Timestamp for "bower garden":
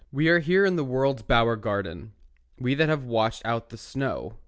1.21-2.13